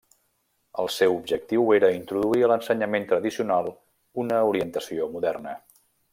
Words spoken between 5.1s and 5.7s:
moderna.